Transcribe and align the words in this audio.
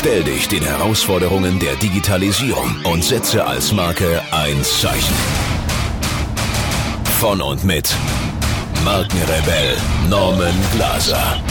Stell 0.00 0.22
dich 0.22 0.46
den 0.46 0.62
Herausforderungen 0.62 1.58
der 1.58 1.74
Digitalisierung 1.74 2.84
und 2.84 3.02
setze 3.02 3.44
als 3.44 3.72
Marke 3.72 4.22
ein 4.30 4.62
Zeichen. 4.62 5.16
Von 7.18 7.42
und 7.42 7.64
mit 7.64 7.96
Markenrebell 8.84 9.76
Norman 10.08 10.54
Glaser. 10.70 11.42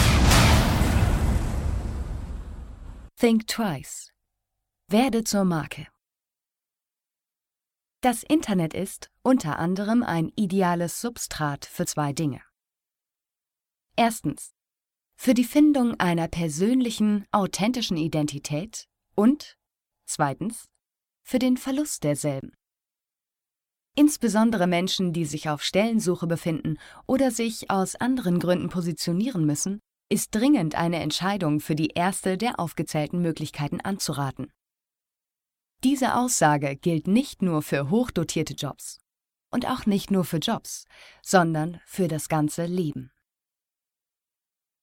Think 3.19 3.47
twice. 3.47 4.13
Werde 4.87 5.25
zur 5.25 5.43
Marke. 5.43 5.85
Das 7.99 8.23
Internet 8.23 8.73
ist 8.73 9.11
unter 9.23 9.59
anderem 9.59 10.03
ein 10.03 10.31
ideales 10.37 11.01
Substrat 11.01 11.65
für 11.65 11.85
zwei 11.85 12.13
Dinge. 12.13 12.39
Erstens 13.97 14.53
für 15.17 15.33
die 15.33 15.43
Findung 15.43 15.99
einer 15.99 16.27
persönlichen, 16.27 17.25
authentischen 17.31 17.97
Identität 17.97 18.85
und 19.15 19.57
zweitens 20.05 20.67
für 21.23 21.39
den 21.39 21.57
Verlust 21.57 22.03
derselben. 22.03 22.53
Insbesondere 23.95 24.67
Menschen, 24.67 25.11
die 25.11 25.25
sich 25.25 25.49
auf 25.49 25.63
Stellensuche 25.63 26.27
befinden 26.27 26.77
oder 27.07 27.31
sich 27.31 27.71
aus 27.71 27.95
anderen 27.95 28.39
Gründen 28.39 28.69
positionieren 28.69 29.43
müssen, 29.45 29.79
ist 30.07 30.33
dringend 30.35 30.75
eine 30.75 30.99
Entscheidung 31.01 31.59
für 31.59 31.75
die 31.75 31.89
erste 31.95 32.37
der 32.37 32.59
aufgezählten 32.59 33.21
Möglichkeiten 33.21 33.81
anzuraten. 33.81 34.51
Diese 35.83 36.15
Aussage 36.15 36.75
gilt 36.75 37.07
nicht 37.07 37.41
nur 37.41 37.63
für 37.63 37.89
hochdotierte 37.89 38.53
Jobs 38.53 38.99
und 39.51 39.65
auch 39.65 39.87
nicht 39.87 40.11
nur 40.11 40.25
für 40.25 40.37
Jobs, 40.37 40.85
sondern 41.23 41.81
für 41.85 42.07
das 42.07 42.29
ganze 42.29 42.65
Leben. 42.65 43.11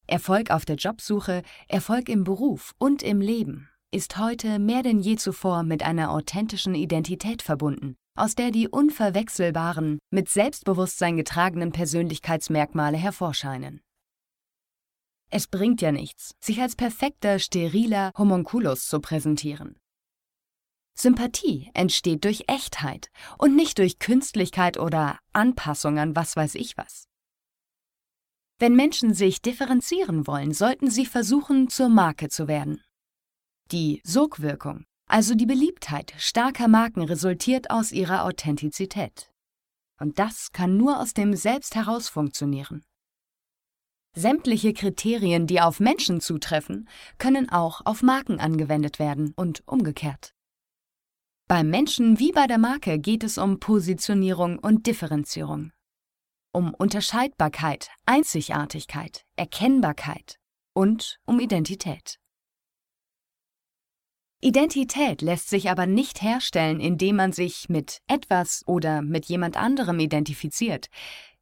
Erfolg 0.07 0.51
auf 0.51 0.65
der 0.65 0.75
Jobsuche, 0.75 1.41
Erfolg 1.67 2.09
im 2.09 2.23
Beruf 2.23 2.73
und 2.77 3.03
im 3.03 3.21
Leben 3.21 3.69
ist 3.91 4.17
heute 4.17 4.59
mehr 4.59 4.83
denn 4.83 4.99
je 4.99 5.15
zuvor 5.15 5.63
mit 5.63 5.81
einer 5.83 6.11
authentischen 6.11 6.75
Identität 6.75 7.41
verbunden, 7.41 7.95
aus 8.17 8.35
der 8.35 8.51
die 8.51 8.67
unverwechselbaren, 8.67 9.99
mit 10.11 10.27
Selbstbewusstsein 10.27 11.15
getragenen 11.15 11.71
Persönlichkeitsmerkmale 11.71 12.97
hervorscheinen. 12.97 13.79
Es 15.29 15.47
bringt 15.47 15.81
ja 15.81 15.93
nichts, 15.93 16.35
sich 16.41 16.61
als 16.61 16.75
perfekter, 16.75 17.39
steriler 17.39 18.11
Homunculus 18.17 18.87
zu 18.87 18.99
präsentieren. 18.99 19.77
Sympathie 20.93 21.71
entsteht 21.73 22.23
durch 22.23 22.45
Echtheit 22.47 23.09
und 23.37 23.55
nicht 23.55 23.79
durch 23.79 23.99
Künstlichkeit 23.99 24.77
oder 24.77 25.19
Anpassung 25.33 25.99
an 25.99 26.15
was 26.15 26.35
weiß 26.35 26.55
ich 26.55 26.77
was. 26.77 27.07
Wenn 28.57 28.75
Menschen 28.75 29.13
sich 29.13 29.41
differenzieren 29.41 30.27
wollen, 30.27 30.53
sollten 30.53 30.89
sie 30.89 31.05
versuchen, 31.05 31.67
zur 31.67 31.89
Marke 31.89 32.29
zu 32.29 32.47
werden. 32.47 32.81
Die 33.71 34.01
Sogwirkung, 34.05 34.85
also 35.07 35.35
die 35.35 35.45
Beliebtheit 35.45 36.13
starker 36.17 36.69
Marken, 36.69 37.01
resultiert 37.01 37.69
aus 37.69 37.91
ihrer 37.91 38.23
Authentizität. 38.23 39.29
Und 39.99 40.19
das 40.19 40.51
kann 40.53 40.77
nur 40.77 41.01
aus 41.01 41.13
dem 41.13 41.35
Selbst 41.35 41.75
heraus 41.75 42.07
funktionieren. 42.07 42.85
Sämtliche 44.15 44.71
Kriterien, 44.71 45.47
die 45.47 45.59
auf 45.59 45.81
Menschen 45.81 46.21
zutreffen, 46.21 46.87
können 47.17 47.49
auch 47.49 47.81
auf 47.85 48.01
Marken 48.01 48.39
angewendet 48.39 48.99
werden 48.99 49.33
und 49.35 49.67
umgekehrt. 49.67 50.33
Beim 51.49 51.69
Menschen 51.69 52.19
wie 52.19 52.31
bei 52.31 52.47
der 52.47 52.57
Marke 52.57 52.99
geht 52.99 53.25
es 53.25 53.37
um 53.37 53.59
Positionierung 53.59 54.57
und 54.57 54.87
Differenzierung 54.87 55.71
um 56.55 56.73
Unterscheidbarkeit, 56.73 57.89
Einzigartigkeit, 58.05 59.25
Erkennbarkeit 59.35 60.39
und 60.73 61.19
um 61.25 61.41
Identität. 61.41 62.17
Identität 64.39 65.21
lässt 65.21 65.49
sich 65.49 65.69
aber 65.69 65.85
nicht 65.85 66.21
herstellen, 66.21 66.79
indem 66.79 67.17
man 67.17 67.33
sich 67.33 67.67
mit 67.67 68.01
etwas 68.07 68.63
oder 68.67 69.01
mit 69.01 69.25
jemand 69.25 69.57
anderem 69.57 69.99
identifiziert, 69.99 70.87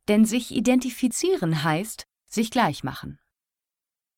denn 0.07 0.25
sich 0.25 0.51
identifizieren 0.51 1.63
heißt 1.63 2.07
sich 2.25 2.49
gleich 2.49 2.83
machen. 2.83 3.19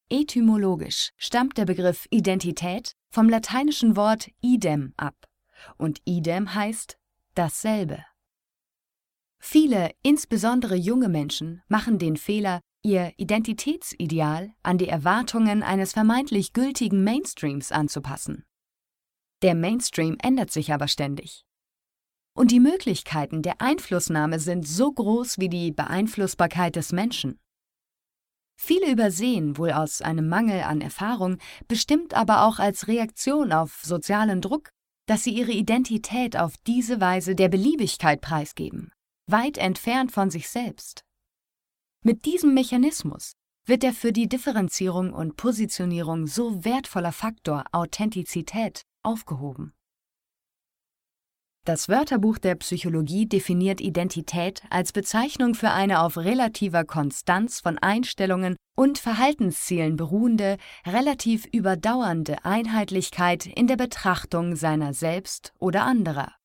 Etymologisch 0.09 1.11
stammt 1.17 1.57
der 1.57 1.65
Begriff 1.65 2.07
Identität 2.09 2.95
vom 3.09 3.27
lateinischen 3.27 3.97
Wort 3.97 4.29
idem 4.39 4.93
ab, 4.95 5.27
und 5.77 5.99
idem 6.05 6.53
heißt 6.53 6.97
dasselbe. 7.33 8.05
Viele, 9.39 9.91
insbesondere 10.01 10.75
junge 10.75 11.09
Menschen, 11.09 11.61
machen 11.67 11.99
den 11.99 12.17
Fehler, 12.17 12.61
ihr 12.85 13.13
Identitätsideal 13.17 14.53
an 14.63 14.77
die 14.77 14.87
Erwartungen 14.87 15.63
eines 15.63 15.93
vermeintlich 15.93 16.53
gültigen 16.53 17.03
Mainstreams 17.03 17.71
anzupassen. 17.71 18.45
Der 19.41 19.55
Mainstream 19.55 20.17
ändert 20.21 20.51
sich 20.51 20.71
aber 20.71 20.87
ständig. 20.87 21.45
Und 22.37 22.51
die 22.51 22.59
Möglichkeiten 22.59 23.41
der 23.41 23.61
Einflussnahme 23.61 24.39
sind 24.39 24.67
so 24.67 24.91
groß 24.91 25.39
wie 25.39 25.49
die 25.49 25.71
Beeinflussbarkeit 25.71 26.75
des 26.75 26.91
Menschen. 26.91 27.39
Viele 28.57 28.91
übersehen, 28.91 29.57
wohl 29.57 29.71
aus 29.71 30.01
einem 30.01 30.29
Mangel 30.29 30.61
an 30.61 30.81
Erfahrung, 30.81 31.37
bestimmt 31.67 32.13
aber 32.13 32.43
auch 32.45 32.59
als 32.59 32.87
Reaktion 32.87 33.51
auf 33.51 33.81
sozialen 33.83 34.41
Druck, 34.41 34.69
dass 35.07 35.23
sie 35.23 35.31
ihre 35.31 35.51
Identität 35.51 36.37
auf 36.37 36.55
diese 36.65 37.01
Weise 37.01 37.35
der 37.35 37.49
Beliebigkeit 37.49 38.21
preisgeben 38.21 38.91
weit 39.27 39.57
entfernt 39.57 40.11
von 40.11 40.29
sich 40.29 40.49
selbst. 40.49 41.03
Mit 42.03 42.25
diesem 42.25 42.53
Mechanismus 42.53 43.33
wird 43.65 43.83
der 43.83 43.93
für 43.93 44.11
die 44.11 44.29
Differenzierung 44.29 45.11
und 45.13 45.37
Positionierung 45.37 46.27
so 46.27 46.63
wertvoller 46.63 47.11
Faktor 47.11 47.63
Authentizität 47.71 48.83
aufgehoben. 49.01 49.73
Das 51.65 51.89
Wörterbuch 51.89 52.37
der 52.37 52.53
Psychologie 52.53 53.25
definiert 53.25 53.81
Identität 53.81 54.61
als 54.69 54.91
Bezeichnung 54.91 55.55
für 55.55 55.71
eine 55.71 56.01
auf 56.01 56.15
relativer 56.17 56.83
Konstanz 56.83 57.59
von 57.59 57.79
Einstellungen 57.79 58.55
und 58.75 58.99
Verhaltenszielen 58.99 59.95
beruhende, 59.95 60.57
relativ 60.85 61.47
überdauernde 61.51 62.45
Einheitlichkeit 62.45 63.47
in 63.47 63.65
der 63.65 63.77
Betrachtung 63.77 64.55
seiner 64.55 64.93
selbst 64.93 65.53
oder 65.57 65.85
anderer. 65.85 66.35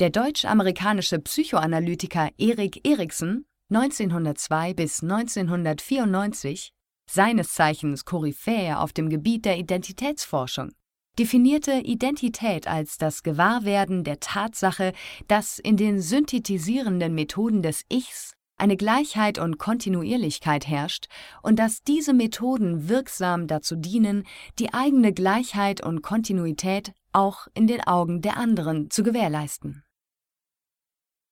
Der 0.00 0.10
deutsch-amerikanische 0.10 1.18
Psychoanalytiker 1.18 2.28
Erik 2.38 2.86
Erikson 2.86 3.46
1902 3.70 4.74
bis 4.74 5.02
1994, 5.02 6.72
seines 7.10 7.52
Zeichens 7.52 8.04
Koryphäe 8.04 8.78
auf 8.78 8.92
dem 8.92 9.08
Gebiet 9.08 9.44
der 9.44 9.58
Identitätsforschung, 9.58 10.70
definierte 11.18 11.72
Identität 11.72 12.68
als 12.68 12.98
das 12.98 13.24
Gewahrwerden 13.24 14.04
der 14.04 14.20
Tatsache, 14.20 14.92
dass 15.26 15.58
in 15.58 15.76
den 15.76 16.00
synthetisierenden 16.00 17.12
Methoden 17.12 17.62
des 17.62 17.84
Ichs 17.88 18.34
eine 18.56 18.76
Gleichheit 18.76 19.40
und 19.40 19.58
Kontinuierlichkeit 19.58 20.68
herrscht 20.68 21.08
und 21.42 21.58
dass 21.58 21.82
diese 21.82 22.14
Methoden 22.14 22.88
wirksam 22.88 23.48
dazu 23.48 23.74
dienen, 23.74 24.28
die 24.60 24.72
eigene 24.72 25.12
Gleichheit 25.12 25.84
und 25.84 26.02
Kontinuität 26.02 26.92
auch 27.12 27.48
in 27.54 27.66
den 27.66 27.84
Augen 27.84 28.22
der 28.22 28.36
anderen 28.36 28.92
zu 28.92 29.02
gewährleisten. 29.02 29.82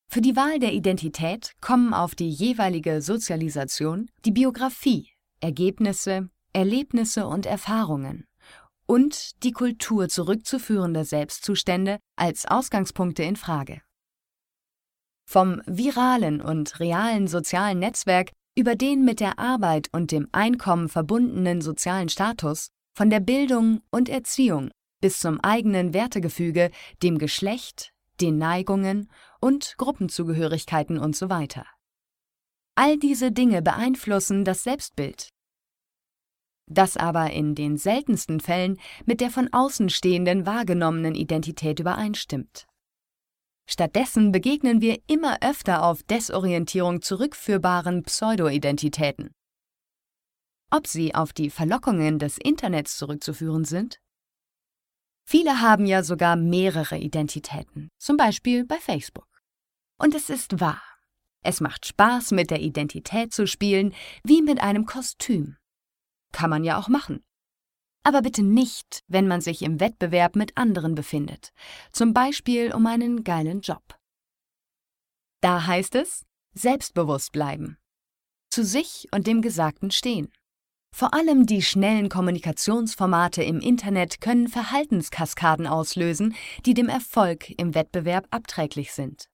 Für 0.09 0.21
die 0.21 0.37
Wahl 0.37 0.59
der 0.59 0.73
Identität 0.73 1.53
kommen 1.61 1.93
auf 1.93 2.15
die 2.15 2.31
jeweilige 2.31 3.03
Sozialisation, 3.03 4.09
die 4.25 4.31
Biografie, 4.31 5.11
Ergebnisse, 5.41 6.31
Erlebnisse 6.53 7.27
und 7.27 7.45
Erfahrungen 7.45 8.27
und 8.87 9.43
die 9.43 9.53
Kultur 9.53 10.09
zurückzuführende 10.09 11.05
Selbstzustände 11.05 11.99
als 12.17 12.47
Ausgangspunkte 12.47 13.25
in 13.25 13.37
Frage. 13.37 13.83
Vom 15.29 15.61
viralen 15.67 16.41
und 16.41 16.79
realen 16.79 17.27
sozialen 17.27 17.81
Netzwerk 17.81 18.31
über 18.57 18.77
den 18.77 19.05
mit 19.05 19.21
der 19.21 19.39
Arbeit 19.39 19.89
und 19.93 20.13
dem 20.13 20.29
Einkommen 20.33 20.89
verbundenen 20.89 21.61
sozialen 21.61 22.09
Status, 22.09 22.69
von 22.95 23.11
der 23.11 23.21
Bildung 23.21 23.83
und 23.91 24.09
Erziehung 24.09 24.71
bis 25.03 25.21
zum 25.21 25.41
eigenen 25.41 25.93
Wertegefüge, 25.93 26.71
dem 27.03 27.19
Geschlecht, 27.19 27.93
den 28.21 28.39
Neigungen 28.39 29.11
und 29.41 29.75
Gruppenzugehörigkeiten 29.79 30.99
usw. 30.99 31.47
So 31.53 31.63
All 32.75 32.99
diese 32.99 33.33
Dinge 33.33 33.63
beeinflussen 33.63 34.45
das 34.45 34.63
Selbstbild. 34.63 35.29
Das 36.69 36.97
aber 36.97 37.31
in 37.31 37.55
den 37.55 37.77
seltensten 37.77 38.41
Fällen 38.41 38.79
mit 39.05 39.21
der 39.21 39.31
von 39.31 39.53
Außenstehenden 39.53 40.47
wahrgenommenen 40.47 41.15
Identität 41.15 41.79
übereinstimmt. 41.79 42.67
Stattdessen 43.69 44.33
begegnen 44.33 44.81
wir 44.81 45.01
immer 45.09 45.39
öfter 45.43 45.85
auf 45.85 46.03
Desorientierung 46.05 47.03
zurückführbaren 47.03 48.03
Pseudo-Identitäten. 48.05 49.31
Ob 50.71 50.87
sie 50.87 51.15
auf 51.15 51.33
die 51.33 51.51
Verlockungen 51.51 52.19
des 52.19 52.39
Internets 52.39 52.97
zurückzuführen 52.97 53.65
sind? 53.65 53.99
Viele 55.29 55.61
haben 55.61 55.87
ja 55.87 56.05
sogar 56.05 56.37
mehrere 56.37 56.99
Identitäten, 56.99 57.91
zum 57.99 58.17
Beispiel 58.17 58.65
bei 58.65 58.77
Facebook. 58.77 59.27
Und 59.99 60.15
es 60.15 60.31
ist 60.31 60.61
wahr. 60.61 60.83
Es 61.43 61.61
macht 61.61 61.85
Spaß, 61.85 62.31
mit 62.31 62.51
der 62.51 62.61
Identität 62.61 63.33
zu 63.33 63.49
spielen, 63.49 63.93
wie 64.23 64.41
mit 64.41 64.61
einem 64.61 64.87
Kostüm. 64.87 65.57
Kann 66.33 66.49
man 66.49 66.63
ja 66.63 66.79
auch 66.79 66.89
machen. 66.89 67.25
Aber 68.05 68.23
bitte 68.23 68.45
nicht, 68.45 69.03
wenn 69.09 69.27
man 69.27 69.41
sich 69.41 69.63
im 69.63 69.81
Wettbewerb 69.81 70.37
mit 70.37 70.57
anderen 70.57 70.95
befindet, 70.95 71.53
zum 71.91 72.15
Beispiel 72.15 72.73
um 72.73 72.87
einen 72.87 73.25
geilen 73.25 73.63
Job. 73.63 73.99
Da 75.41 75.67
heißt 75.67 75.97
es, 75.97 76.25
selbstbewusst 76.55 77.33
bleiben. 77.33 77.79
Zu 78.49 78.65
sich 78.65 79.09
und 79.11 79.27
dem 79.27 79.43
Gesagten 79.43 79.91
stehen. 79.91 80.33
Vor 80.99 81.13
allem 81.13 81.45
die 81.45 81.61
schnellen 81.61 82.09
Kommunikationsformate 82.09 83.43
im 83.43 83.61
Internet 83.61 84.23
können 84.23 84.49
Verhaltenskaskaden 84.49 85.67
auslösen, 85.67 86.35
die 86.65 86.73
dem 86.73 86.89
Erfolg 86.89 87.51
im 87.59 87.75
Wettbewerb 87.75 88.27
abträglich 88.31 88.95
sind. 88.95 89.29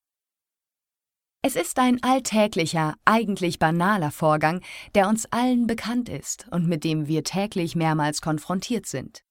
Es 1.40 1.54
ist 1.54 1.78
ein 1.78 2.02
alltäglicher, 2.02 2.96
eigentlich 3.04 3.60
banaler 3.60 4.10
Vorgang, 4.10 4.60
der 4.96 5.08
uns 5.08 5.26
allen 5.26 5.68
bekannt 5.68 6.08
ist 6.08 6.48
und 6.50 6.66
mit 6.66 6.82
dem 6.82 7.06
wir 7.06 7.22
täglich 7.22 7.76
mehrmals 7.76 8.22
konfrontiert 8.22 8.86
sind. 8.86 9.22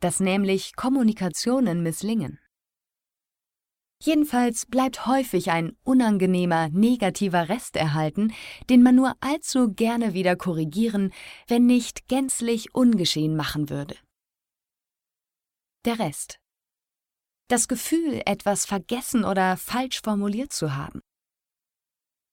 Dass 0.00 0.18
nämlich 0.18 0.74
Kommunikationen 0.74 1.84
misslingen. 1.84 2.40
Jedenfalls 4.04 4.66
bleibt 4.66 5.06
häufig 5.06 5.52
ein 5.52 5.76
unangenehmer, 5.84 6.68
negativer 6.70 7.48
Rest 7.48 7.76
erhalten, 7.76 8.32
den 8.68 8.82
man 8.82 8.96
nur 8.96 9.14
allzu 9.20 9.72
gerne 9.72 10.12
wieder 10.12 10.34
korrigieren, 10.34 11.12
wenn 11.46 11.66
nicht 11.66 12.08
gänzlich 12.08 12.74
ungeschehen 12.74 13.36
machen 13.36 13.70
würde. 13.70 13.94
Der 15.84 16.00
Rest. 16.00 16.40
Das 17.46 17.68
Gefühl, 17.68 18.22
etwas 18.26 18.66
vergessen 18.66 19.24
oder 19.24 19.56
falsch 19.56 20.00
formuliert 20.02 20.52
zu 20.52 20.74
haben. 20.74 21.00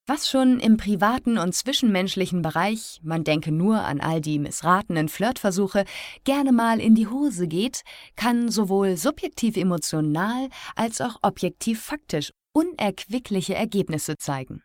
Was 0.10 0.28
schon 0.28 0.60
im 0.60 0.78
privaten 0.78 1.38
und 1.38 1.54
zwischenmenschlichen 1.54 2.42
Bereich, 2.42 3.00
man 3.04 3.24
denke 3.24 3.52
nur 3.52 3.82
an 3.84 4.02
all 4.02 4.22
die 4.22 4.40
missratenen 4.40 5.08
Flirtversuche, 5.08 5.86
gerne 6.24 6.52
mal 6.52 6.80
in 6.80 6.96
die 6.96 7.06
Hose 7.06 7.48
geht, 7.48 7.84
kann 8.16 8.50
sowohl 8.50 8.98
subjektiv 8.98 9.56
emotional 9.56 10.50
als 10.76 11.00
auch 11.00 11.18
objektiv 11.22 11.84
faktisch 11.84 12.32
unerquickliche 12.54 13.54
Ergebnisse 13.54 14.18
zeigen. 14.18 14.64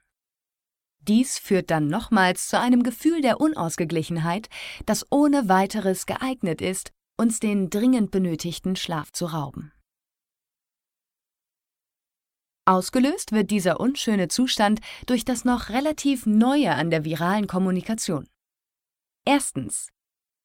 Dies 1.01 1.39
führt 1.39 1.71
dann 1.71 1.89
nochmals 1.89 2.49
zu 2.49 2.59
einem 2.59 2.83
Gefühl 2.83 3.21
der 3.21 3.39
Unausgeglichenheit, 3.39 4.49
das 4.87 5.05
ohne 5.11 5.51
weiteres 5.51 6.07
geeignet 6.07 6.63
ist, 6.63 6.91
uns 7.19 7.39
den 7.39 7.69
dringend 7.69 8.11
benötigten 8.11 8.77
Schlaf 8.77 9.13
zu 9.13 9.27
rauben. 9.27 9.74
Ausgelöst 12.67 13.33
wird 13.33 13.51
dieser 13.51 13.79
unschöne 13.79 14.29
Zustand 14.29 14.81
durch 15.07 15.27
das 15.27 15.45
noch 15.45 15.69
relativ 15.69 16.25
Neue 16.25 16.75
an 16.75 16.91
der 16.91 17.05
viralen 17.05 17.47
Kommunikation. 17.47 18.27
Erstens. 19.27 19.91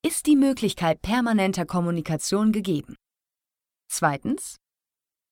Ist 0.06 0.28
die 0.28 0.36
Möglichkeit 0.36 1.02
permanenter 1.02 1.66
Kommunikation 1.66 2.52
gegeben? 2.52 2.96
Zweitens. 3.90 4.58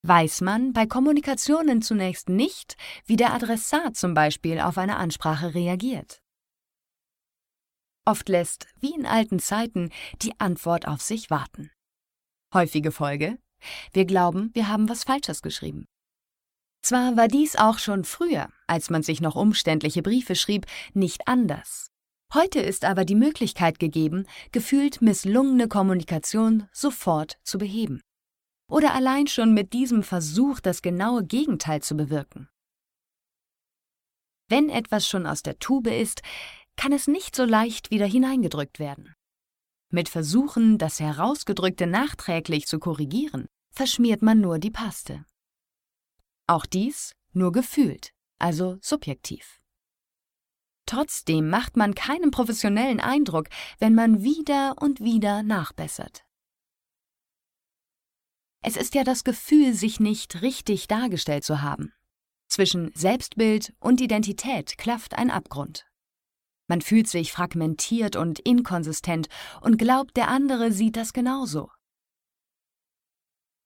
Weiß 0.04 0.42
man 0.42 0.72
bei 0.72 0.86
Kommunikationen 0.86 1.82
zunächst 1.82 2.30
nicht, 2.30 2.78
wie 3.06 3.18
der 3.18 3.34
Adressat 3.34 3.98
zum 3.98 4.14
Beispiel 4.14 4.60
auf 4.60 4.78
eine 4.78 4.96
Ansprache 4.96 5.54
reagiert? 5.54 6.22
Oft 8.06 8.30
lässt, 8.30 8.68
wie 8.80 8.94
in 8.94 9.06
alten 9.06 9.40
Zeiten, 9.40 9.90
die 10.22 10.40
Antwort 10.40 10.88
auf 10.88 11.02
sich 11.02 11.30
warten. 11.30 11.72
Häufige 12.54 12.94
Folge? 12.94 13.38
Wir 13.92 14.06
glauben, 14.06 14.52
wir 14.54 14.70
haben 14.70 14.88
was 14.88 15.04
Falsches 15.04 15.42
geschrieben. 15.42 15.88
Zwar 16.82 17.18
war 17.18 17.28
dies 17.28 17.56
auch 17.56 17.80
schon 17.80 18.04
früher, 18.04 18.50
als 18.68 18.90
man 18.90 19.04
sich 19.04 19.22
noch 19.22 19.36
umständliche 19.36 20.02
Briefe 20.02 20.36
schrieb, 20.36 20.66
nicht 20.94 21.28
anders. 21.28 21.92
Heute 22.34 22.60
ist 22.60 22.84
aber 22.84 23.06
die 23.06 23.16
Möglichkeit 23.16 23.80
gegeben, 23.80 24.26
gefühlt 24.52 25.02
misslungene 25.02 25.68
Kommunikation 25.68 26.68
sofort 26.74 27.38
zu 27.44 27.58
beheben. 27.58 28.02
Oder 28.70 28.94
allein 28.94 29.28
schon 29.28 29.54
mit 29.54 29.72
diesem 29.72 30.04
Versuch, 30.04 30.60
das 30.60 30.82
genaue 30.82 31.24
Gegenteil 31.24 31.82
zu 31.82 31.96
bewirken. 31.96 32.50
Wenn 34.50 34.70
etwas 34.70 35.08
schon 35.08 35.26
aus 35.26 35.42
der 35.42 35.60
Tube 35.60 35.88
ist, 35.88 36.22
kann 36.76 36.92
es 36.92 37.08
nicht 37.08 37.36
so 37.36 37.44
leicht 37.44 37.92
wieder 37.92 38.06
hineingedrückt 38.06 38.80
werden. 38.80 39.14
Mit 39.90 40.10
Versuchen, 40.10 40.78
das 40.78 41.00
Herausgedrückte 41.00 41.88
nachträglich 41.88 42.68
zu 42.68 42.78
korrigieren, 42.78 43.48
verschmiert 43.72 44.22
man 44.22 44.42
nur 44.42 44.60
die 44.60 44.72
Paste. 44.72 45.26
Auch 46.48 46.66
dies 46.66 47.14
nur 47.34 47.52
gefühlt, 47.52 48.14
also 48.40 48.78
subjektiv. 48.82 49.60
Trotzdem 50.86 51.50
macht 51.50 51.76
man 51.76 51.94
keinen 51.94 52.32
professionellen 52.32 53.02
Eindruck, 53.02 53.50
wenn 53.80 53.94
man 53.94 54.24
wieder 54.24 54.76
und 54.80 55.02
wieder 55.02 55.44
nachbessert. 55.44 56.24
Es 58.64 58.78
ist 58.78 58.96
ja 58.96 59.04
das 59.04 59.26
Gefühl, 59.26 59.74
sich 59.74 60.00
nicht 60.00 60.42
richtig 60.42 60.88
dargestellt 60.88 61.44
zu 61.44 61.62
haben. 61.62 61.94
Zwischen 62.48 62.92
Selbstbild 62.96 63.74
und 63.80 64.00
Identität 64.00 64.78
klafft 64.78 65.14
ein 65.16 65.30
Abgrund. 65.30 65.86
Man 66.68 66.82
fühlt 66.82 67.08
sich 67.08 67.34
fragmentiert 67.34 68.16
und 68.16 68.40
inkonsistent 68.40 69.28
und 69.62 69.78
glaubt, 69.78 70.16
der 70.16 70.30
andere 70.30 70.72
sieht 70.72 70.96
das 70.96 71.12
genauso. 71.12 71.70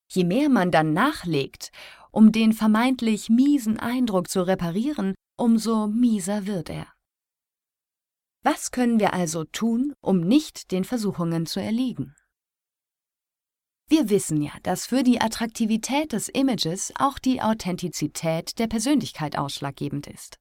Je 0.07 0.23
mehr 0.23 0.49
man 0.49 0.71
dann 0.71 0.93
nachlegt 0.93 1.71
um 2.11 2.31
den 2.31 2.53
vermeintlich 2.53 3.29
miesen 3.29 3.79
Eindruck 3.79 4.29
zu 4.29 4.45
reparieren, 4.45 5.15
umso 5.37 5.87
mieser 5.87 6.45
wird 6.45 6.69
er. 6.69 6.87
Was 8.43 8.71
können 8.71 8.99
wir 8.99 9.13
also 9.13 9.43
tun, 9.43 9.93
um 10.01 10.19
nicht 10.19 10.71
den 10.71 10.83
Versuchungen 10.83 11.45
zu 11.45 11.61
erliegen? 11.61 12.15
Wir 13.87 14.09
wissen 14.09 14.41
ja, 14.41 14.53
dass 14.63 14.85
für 14.85 15.03
die 15.03 15.19
Attraktivität 15.19 16.13
des 16.13 16.29
Images 16.29 16.93
auch 16.97 17.19
die 17.19 17.41
Authentizität 17.41 18.57
der 18.57 18.67
Persönlichkeit 18.67 19.37
ausschlaggebend 19.37 20.07
ist. 20.07 20.37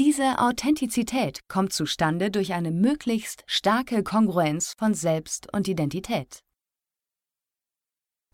Diese 0.00 0.40
Authentizität 0.40 1.46
kommt 1.46 1.72
zustande 1.72 2.32
durch 2.32 2.52
eine 2.52 2.72
möglichst 2.72 3.44
starke 3.46 4.02
Kongruenz 4.02 4.74
von 4.76 4.92
Selbst 4.92 5.52
und 5.52 5.68
Identität. 5.68 6.40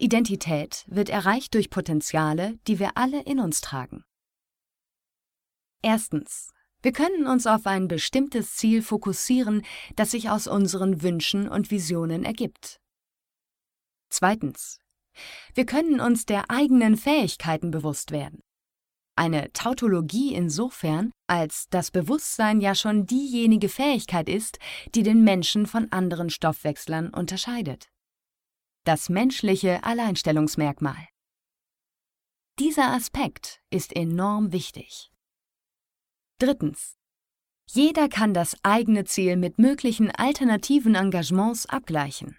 Identität 0.01 0.85
wird 0.89 1.11
erreicht 1.11 1.55
durch 1.55 1.71
Potenziale, 1.71 2.59
die 2.67 2.79
wir 2.79 2.97
alle 2.97 3.23
in 3.23 3.39
uns 3.39 3.61
tragen. 3.61 4.05
Erstens. 5.83 6.51
Wir 6.83 6.93
können 6.93 7.27
uns 7.27 7.47
auf 7.47 7.67
ein 7.67 7.89
bestimmtes 7.89 8.55
Ziel 8.55 8.81
fokussieren, 8.83 9.63
das 9.97 10.13
sich 10.13 10.31
aus 10.31 10.47
unseren 10.47 11.03
Wünschen 11.03 11.47
und 11.47 11.71
Visionen 11.71 12.25
ergibt. 12.25 12.81
Zweitens. 14.09 14.79
Wir 15.55 15.67
können 15.67 16.01
uns 16.01 16.25
der 16.25 16.51
eigenen 16.51 16.97
Fähigkeiten 16.97 17.71
bewusst 17.71 18.11
werden. 18.11 18.41
Eine 19.17 19.53
Tautologie 19.53 20.35
insofern, 20.35 21.13
als 21.27 21.67
das 21.69 21.91
Bewusstsein 21.91 22.63
ja 22.63 22.75
schon 22.75 23.05
diejenige 23.05 23.69
Fähigkeit 23.69 24.31
ist, 24.31 24.59
die 24.95 25.03
den 25.03 25.23
Menschen 25.23 25.67
von 25.67 25.93
anderen 25.93 26.31
Stoffwechslern 26.31 27.11
unterscheidet. 27.11 27.90
Das 28.91 29.09
menschliche 29.09 29.85
Alleinstellungsmerkmal. 29.85 31.07
Dieser 32.59 32.91
Aspekt 32.91 33.61
ist 33.71 33.95
enorm 33.95 34.51
wichtig. 34.51 35.13
Drittens. 36.41 36.97
Jeder 37.71 38.09
kann 38.09 38.35
das 38.35 38.57
eigene 38.65 39.05
Ziel 39.05 39.37
mit 39.37 39.61
möglichen 39.61 40.11
alternativen 40.11 40.97
Engagements 40.97 41.67
abgleichen. 41.67 42.37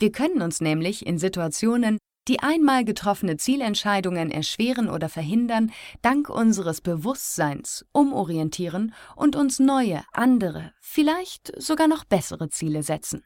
Wir 0.00 0.10
können 0.10 0.42
uns 0.42 0.60
nämlich 0.60 1.06
in 1.06 1.16
Situationen, 1.16 1.98
die 2.26 2.40
einmal 2.40 2.84
getroffene 2.84 3.36
Zielentscheidungen 3.36 4.32
erschweren 4.32 4.90
oder 4.90 5.08
verhindern, 5.08 5.70
dank 6.02 6.28
unseres 6.28 6.80
Bewusstseins 6.80 7.86
umorientieren 7.92 8.92
und 9.14 9.36
uns 9.36 9.60
neue, 9.60 10.02
andere, 10.12 10.72
vielleicht 10.80 11.52
sogar 11.56 11.86
noch 11.86 12.02
bessere 12.04 12.48
Ziele 12.48 12.82
setzen. 12.82 13.22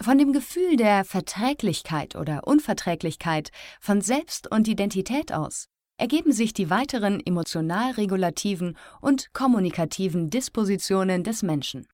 Von 0.00 0.18
dem 0.18 0.32
Gefühl 0.32 0.76
der 0.76 1.04
Verträglichkeit 1.04 2.16
oder 2.16 2.46
Unverträglichkeit 2.46 3.50
von 3.80 4.00
Selbst 4.00 4.50
und 4.50 4.66
Identität 4.66 5.32
aus 5.32 5.68
ergeben 5.96 6.32
sich 6.32 6.52
die 6.52 6.68
weiteren 6.68 7.24
emotional-regulativen 7.24 8.76
und 9.00 9.32
kommunikativen 9.32 10.30
Dispositionen 10.30 11.22
des 11.22 11.42
Menschen. 11.42 11.86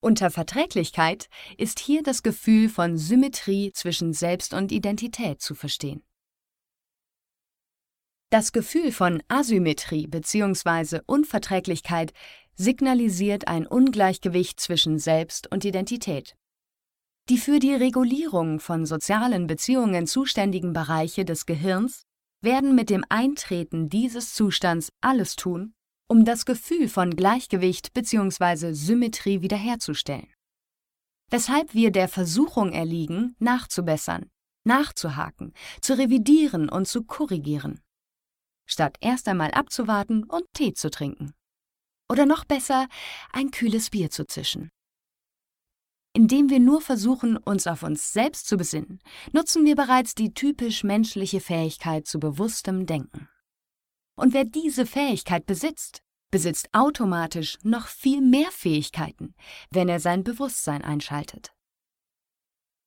Unter 0.00 0.32
Verträglichkeit 0.32 1.28
ist 1.56 1.78
hier 1.78 2.02
das 2.02 2.24
Gefühl 2.24 2.68
von 2.68 2.98
Symmetrie 2.98 3.70
zwischen 3.72 4.12
Selbst 4.12 4.52
und 4.52 4.72
Identität 4.72 5.40
zu 5.40 5.54
verstehen. 5.54 6.02
Das 8.32 8.50
Gefühl 8.52 8.90
von 8.92 9.22
Asymmetrie 9.28 10.06
bzw. 10.08 11.00
Unverträglichkeit 11.06 12.14
signalisiert 12.56 13.48
ein 13.48 13.66
Ungleichgewicht 13.66 14.60
zwischen 14.60 14.98
Selbst 14.98 15.50
und 15.50 15.64
Identität. 15.64 16.34
Die 17.28 17.38
für 17.38 17.58
die 17.58 17.74
Regulierung 17.74 18.58
von 18.58 18.84
sozialen 18.84 19.46
Beziehungen 19.46 20.06
zuständigen 20.06 20.72
Bereiche 20.72 21.24
des 21.24 21.46
Gehirns 21.46 22.02
werden 22.40 22.74
mit 22.74 22.90
dem 22.90 23.04
Eintreten 23.08 23.88
dieses 23.88 24.34
Zustands 24.34 24.92
alles 25.00 25.36
tun, 25.36 25.74
um 26.08 26.24
das 26.24 26.44
Gefühl 26.44 26.88
von 26.88 27.14
Gleichgewicht 27.14 27.94
bzw. 27.94 28.72
Symmetrie 28.72 29.40
wiederherzustellen. 29.40 30.28
Weshalb 31.30 31.72
wir 31.72 31.92
der 31.92 32.08
Versuchung 32.08 32.72
erliegen, 32.72 33.36
nachzubessern, 33.38 34.28
nachzuhaken, 34.64 35.54
zu 35.80 35.96
revidieren 35.96 36.68
und 36.68 36.86
zu 36.86 37.04
korrigieren, 37.04 37.80
statt 38.66 38.96
erst 39.00 39.28
einmal 39.28 39.52
abzuwarten 39.52 40.24
und 40.24 40.44
Tee 40.52 40.74
zu 40.74 40.90
trinken. 40.90 41.32
Oder 42.12 42.26
noch 42.26 42.44
besser, 42.44 42.88
ein 43.32 43.50
kühles 43.50 43.88
Bier 43.88 44.10
zu 44.10 44.26
zischen. 44.26 44.68
Indem 46.14 46.50
wir 46.50 46.60
nur 46.60 46.82
versuchen, 46.82 47.38
uns 47.38 47.66
auf 47.66 47.82
uns 47.82 48.12
selbst 48.12 48.46
zu 48.46 48.58
besinnen, 48.58 49.00
nutzen 49.32 49.64
wir 49.64 49.76
bereits 49.76 50.14
die 50.14 50.34
typisch 50.34 50.84
menschliche 50.84 51.40
Fähigkeit 51.40 52.06
zu 52.06 52.20
bewusstem 52.20 52.84
Denken. 52.84 53.30
Und 54.14 54.34
wer 54.34 54.44
diese 54.44 54.84
Fähigkeit 54.84 55.46
besitzt, 55.46 56.02
besitzt 56.30 56.68
automatisch 56.72 57.56
noch 57.62 57.86
viel 57.86 58.20
mehr 58.20 58.50
Fähigkeiten, 58.50 59.34
wenn 59.70 59.88
er 59.88 59.98
sein 59.98 60.22
Bewusstsein 60.22 60.84
einschaltet. 60.84 61.54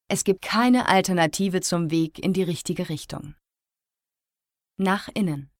Es 0.06 0.22
gibt 0.22 0.40
keine 0.40 0.86
Alternative 0.86 1.62
zum 1.62 1.90
Weg 1.90 2.20
in 2.20 2.32
die 2.32 2.44
richtige 2.44 2.88
Richtung. 2.90 3.34
Nach 4.76 5.08
innen. 5.14 5.50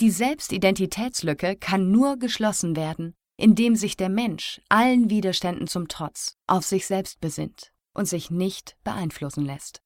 Die 0.00 0.10
Selbstidentitätslücke 0.10 1.56
kann 1.56 1.90
nur 1.90 2.18
geschlossen 2.18 2.74
werden, 2.74 3.12
indem 3.36 3.76
sich 3.76 3.98
der 3.98 4.08
Mensch 4.08 4.62
allen 4.70 5.10
Widerständen 5.10 5.66
zum 5.66 5.88
Trotz 5.88 6.38
auf 6.46 6.64
sich 6.64 6.86
selbst 6.86 7.20
besinnt 7.20 7.74
und 7.92 8.08
sich 8.08 8.30
nicht 8.30 8.78
beeinflussen 8.82 9.44
lässt. 9.44 9.82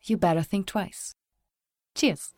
You 0.00 0.18
better 0.18 0.44
think 0.44 0.66
twice. 0.66 1.14
Cheers! 1.94 2.34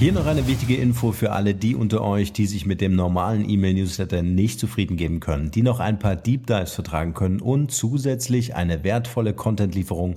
Hier 0.00 0.12
noch 0.12 0.26
eine 0.26 0.48
wichtige 0.48 0.74
Info 0.74 1.12
für 1.12 1.30
alle 1.30 1.54
die 1.54 1.76
unter 1.76 2.00
euch, 2.02 2.32
die 2.32 2.46
sich 2.46 2.66
mit 2.66 2.80
dem 2.80 2.96
normalen 2.96 3.48
E-Mail-Newsletter 3.48 4.22
nicht 4.22 4.58
zufrieden 4.58 4.96
geben 4.96 5.20
können, 5.20 5.52
die 5.52 5.62
noch 5.62 5.78
ein 5.78 6.00
paar 6.00 6.16
Deep 6.16 6.48
Dives 6.48 6.72
vertragen 6.72 7.14
können 7.14 7.40
und 7.40 7.70
zusätzlich 7.70 8.56
eine 8.56 8.82
wertvolle 8.82 9.32
Content-Lieferung 9.32 10.16